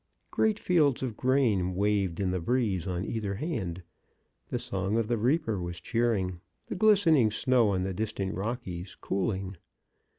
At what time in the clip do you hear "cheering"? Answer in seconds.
5.79-6.41